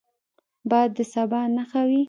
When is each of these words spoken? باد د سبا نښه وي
باد 0.69 0.89
د 0.97 0.99
سبا 1.13 1.41
نښه 1.55 1.81
وي 1.87 1.99